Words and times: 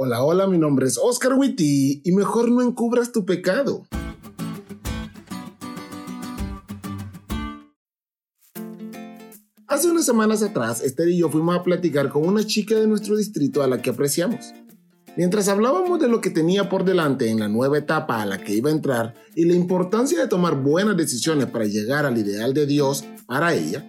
Hola, 0.00 0.22
hola, 0.22 0.46
mi 0.46 0.58
nombre 0.58 0.86
es 0.86 0.96
Oscar 0.96 1.32
Witty 1.34 2.02
y 2.04 2.12
mejor 2.12 2.52
no 2.52 2.62
encubras 2.62 3.10
tu 3.10 3.26
pecado. 3.26 3.84
Hace 9.66 9.90
unas 9.90 10.06
semanas 10.06 10.44
atrás, 10.44 10.84
Esther 10.84 11.08
y 11.08 11.18
yo 11.18 11.28
fuimos 11.28 11.56
a 11.56 11.64
platicar 11.64 12.10
con 12.10 12.28
una 12.28 12.46
chica 12.46 12.76
de 12.76 12.86
nuestro 12.86 13.16
distrito 13.16 13.60
a 13.60 13.66
la 13.66 13.82
que 13.82 13.90
apreciamos. 13.90 14.54
Mientras 15.16 15.48
hablábamos 15.48 15.98
de 15.98 16.06
lo 16.06 16.20
que 16.20 16.30
tenía 16.30 16.68
por 16.68 16.84
delante 16.84 17.28
en 17.28 17.40
la 17.40 17.48
nueva 17.48 17.78
etapa 17.78 18.22
a 18.22 18.26
la 18.26 18.38
que 18.38 18.54
iba 18.54 18.70
a 18.70 18.74
entrar 18.74 19.14
y 19.34 19.46
la 19.46 19.54
importancia 19.54 20.20
de 20.20 20.28
tomar 20.28 20.62
buenas 20.62 20.96
decisiones 20.96 21.46
para 21.46 21.64
llegar 21.64 22.06
al 22.06 22.16
ideal 22.16 22.54
de 22.54 22.66
Dios 22.66 23.04
para 23.26 23.52
ella, 23.52 23.84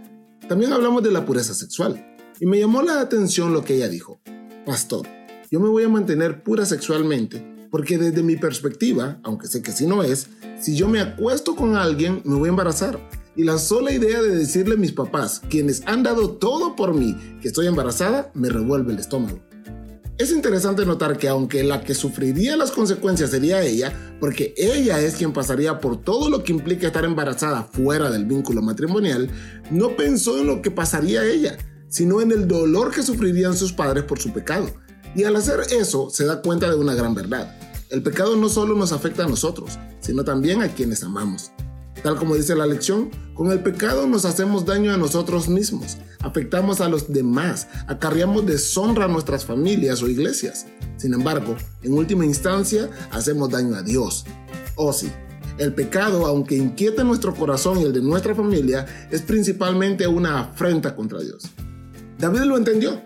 también 0.48 0.74
hablamos 0.74 1.04
de 1.04 1.12
la 1.12 1.24
pureza 1.24 1.54
sexual. 1.54 2.04
Y 2.40 2.48
me 2.48 2.60
llamó 2.60 2.82
la 2.82 3.00
atención 3.00 3.54
lo 3.54 3.64
que 3.64 3.76
ella 3.76 3.90
dijo. 3.90 4.22
Pastor, 4.66 5.06
yo 5.52 5.60
me 5.60 5.70
voy 5.70 5.84
a 5.84 5.90
mantener 5.90 6.44
pura 6.44 6.64
sexualmente, 6.66 7.44
porque 7.72 7.98
desde 7.98 8.22
mi 8.22 8.36
perspectiva, 8.36 9.20
aunque 9.24 9.48
sé 9.48 9.64
que 9.64 9.72
así 9.72 9.88
no 9.88 10.04
es, 10.04 10.28
si 10.60 10.76
yo 10.76 10.88
me 10.88 11.02
acuesto 11.02 11.56
con 11.56 11.76
alguien, 11.76 12.22
me 12.24 12.36
voy 12.36 12.50
a 12.50 12.52
embarazar. 12.52 13.00
Y 13.36 13.44
la 13.44 13.58
sola 13.58 13.92
idea 13.92 14.22
de 14.22 14.36
decirle 14.36 14.76
a 14.76 14.78
mis 14.78 14.92
papás, 14.92 15.42
quienes 15.50 15.82
han 15.88 16.04
dado 16.04 16.32
todo 16.32 16.76
por 16.76 16.94
mí, 16.94 17.16
que 17.42 17.48
estoy 17.48 17.66
embarazada, 17.66 18.32
me 18.36 18.50
revuelve 18.50 18.94
el 18.94 19.00
estómago. 19.00 19.40
Es 20.20 20.32
interesante 20.32 20.86
notar 20.86 21.18
que 21.18 21.30
aunque 21.30 21.64
la 21.64 21.82
que 21.82 21.96
sufriría 21.96 22.58
las 22.58 22.72
consecuencias 22.72 23.32
sería 23.32 23.64
ella, 23.64 23.94
porque 24.20 24.54
ella 24.58 25.00
es 25.00 25.16
quien 25.16 25.32
pasaría 25.32 25.80
por 25.80 26.02
todo 26.04 26.30
lo 26.30 26.44
que 26.44 26.52
implica 26.52 26.88
estar 26.88 27.06
embarazada 27.06 27.64
fuera 27.64 28.12
del 28.12 28.26
vínculo 28.26 28.62
matrimonial, 28.62 29.30
no 29.72 29.96
pensó 29.96 30.38
en 30.38 30.48
lo 30.48 30.62
que 30.62 30.70
pasaría 30.70 31.26
ella, 31.26 31.58
sino 31.88 32.22
en 32.22 32.32
el 32.32 32.48
dolor 32.48 32.92
que 32.92 33.02
sufrirían 33.02 33.56
sus 33.56 33.72
padres 33.72 34.04
por 34.04 34.20
su 34.20 34.32
pecado. 34.32 34.70
Y 35.16 35.24
al 35.24 35.36
hacer 35.36 35.62
eso 35.72 36.10
se 36.10 36.26
da 36.26 36.42
cuenta 36.42 36.70
de 36.70 36.76
una 36.76 36.94
gran 36.94 37.14
verdad. 37.16 37.56
El 37.90 38.04
pecado 38.04 38.36
no 38.36 38.50
solo 38.50 38.76
nos 38.76 38.92
afecta 38.92 39.24
a 39.24 39.28
nosotros, 39.28 39.80
sino 40.00 40.24
también 40.24 40.62
a 40.62 40.70
quienes 40.70 41.04
amamos. 41.04 41.52
Tal 42.04 42.16
como 42.16 42.36
dice 42.36 42.56
la 42.56 42.68
lección, 42.68 43.10
con 43.34 43.52
el 43.52 43.62
pecado 43.62 44.08
nos 44.08 44.24
hacemos 44.24 44.66
daño 44.66 44.94
a 44.94 44.98
nosotros 44.98 45.50
mismos, 45.50 45.98
afectamos 46.22 46.80
a 46.80 46.88
los 46.88 47.12
demás, 47.12 47.68
acarreamos 47.88 48.46
deshonra 48.46 49.06
a 49.06 49.08
nuestras 49.10 49.44
familias 49.44 50.02
o 50.02 50.08
iglesias. 50.08 50.66
Sin 50.98 51.14
embargo, 51.14 51.58
en 51.82 51.94
última 51.94 52.26
instancia, 52.26 52.90
hacemos 53.12 53.50
daño 53.50 53.76
a 53.76 53.82
Dios. 53.82 54.26
Oh 54.76 54.94
sí, 54.94 55.12
el 55.58 55.74
pecado, 55.74 56.26
aunque 56.26 56.56
inquieta 56.56 57.04
nuestro 57.04 57.36
corazón 57.36 57.80
y 57.80 57.84
el 57.84 57.92
de 57.92 58.02
nuestra 58.02 58.34
familia, 58.34 58.86
es 59.12 59.22
principalmente 59.22 60.08
una 60.08 60.40
afrenta 60.40 60.96
contra 60.96 61.20
Dios. 61.20 61.50
David 62.18 62.42
lo 62.42 62.56
entendió 62.56 63.02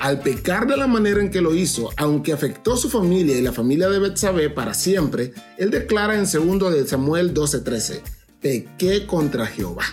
al 0.00 0.20
pecar 0.20 0.66
de 0.66 0.76
la 0.76 0.86
manera 0.86 1.20
en 1.20 1.30
que 1.30 1.40
lo 1.40 1.54
hizo, 1.54 1.90
aunque 1.96 2.32
afectó 2.32 2.74
a 2.74 2.76
su 2.76 2.88
familia 2.90 3.36
y 3.36 3.42
la 3.42 3.52
familia 3.52 3.88
de 3.88 3.98
Betsabé 3.98 4.50
para 4.50 4.74
siempre, 4.74 5.32
él 5.58 5.70
declara 5.70 6.14
en 6.14 6.24
2 6.24 6.72
de 6.72 6.86
Samuel 6.86 7.34
12:13, 7.34 8.02
pequé 8.40 9.06
contra 9.06 9.46
Jehová. 9.46 9.84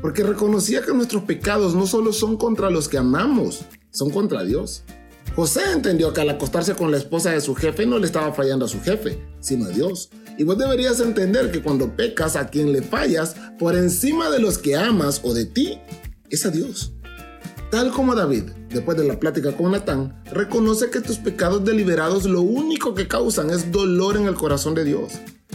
Porque 0.00 0.22
reconocía 0.22 0.82
que 0.82 0.92
nuestros 0.92 1.24
pecados 1.24 1.74
no 1.74 1.86
solo 1.86 2.12
son 2.12 2.36
contra 2.36 2.70
los 2.70 2.88
que 2.88 2.98
amamos, 2.98 3.64
son 3.90 4.10
contra 4.10 4.44
Dios. 4.44 4.84
José 5.34 5.72
entendió 5.72 6.12
que 6.12 6.20
al 6.20 6.30
acostarse 6.30 6.74
con 6.74 6.90
la 6.90 6.96
esposa 6.96 7.30
de 7.30 7.40
su 7.40 7.54
jefe 7.54 7.86
no 7.86 7.98
le 7.98 8.06
estaba 8.06 8.32
fallando 8.32 8.64
a 8.64 8.68
su 8.68 8.80
jefe, 8.80 9.18
sino 9.40 9.66
a 9.66 9.68
Dios. 9.68 10.10
Y 10.36 10.44
vos 10.44 10.56
deberías 10.58 11.00
entender 11.00 11.50
que 11.50 11.62
cuando 11.62 11.96
pecas 11.96 12.36
a 12.36 12.48
quien 12.48 12.72
le 12.72 12.82
fallas, 12.82 13.34
por 13.58 13.76
encima 13.76 14.30
de 14.30 14.38
los 14.38 14.58
que 14.58 14.76
amas 14.76 15.20
o 15.24 15.34
de 15.34 15.46
ti, 15.46 15.80
es 16.30 16.46
a 16.46 16.50
Dios. 16.50 16.92
Tal 17.70 17.90
como 17.90 18.14
David, 18.14 18.44
después 18.68 18.96
de 18.96 19.04
la 19.04 19.18
plática 19.18 19.56
con 19.56 19.72
Natán, 19.72 20.22
reconoce 20.32 20.90
que 20.90 21.00
tus 21.00 21.18
pecados 21.18 21.64
deliberados 21.64 22.24
lo 22.24 22.42
único 22.42 22.94
que 22.94 23.08
causan 23.08 23.50
es 23.50 23.72
dolor 23.72 24.16
en 24.16 24.26
el 24.26 24.34
corazón 24.34 24.74
de 24.74 24.84
Dios. 24.84 25.12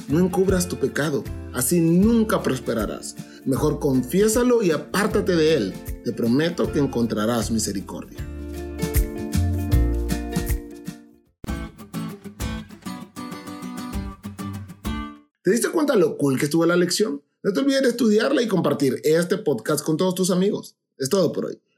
No 0.08 0.20
encubras 0.20 0.68
tu 0.68 0.78
pecado, 0.78 1.24
así 1.54 1.80
nunca 1.80 2.42
prosperarás. 2.42 3.16
Mejor 3.46 3.80
confiésalo 3.80 4.64
y 4.64 4.72
apártate 4.72 5.36
de 5.36 5.56
él. 5.56 5.74
Te 6.04 6.12
prometo 6.12 6.72
que 6.72 6.80
encontrarás 6.80 7.52
misericordia. 7.52 8.20
¿Te 15.44 15.52
diste 15.52 15.70
cuenta 15.70 15.96
lo 15.96 16.18
cool 16.18 16.40
que 16.40 16.46
estuvo 16.46 16.66
la 16.66 16.78
lección? 16.78 17.22
No 17.44 17.52
te 17.52 17.60
olvides 17.60 17.82
de 17.82 17.90
estudiarla 17.90 18.42
y 18.42 18.48
compartir 18.48 19.02
este 19.04 19.38
podcast 19.38 19.84
con 19.84 19.98
todos 19.98 20.16
tus 20.16 20.32
amigos. 20.32 20.78
Es 20.98 21.10
todo 21.10 21.34
por 21.34 21.48
hoy 21.48 21.63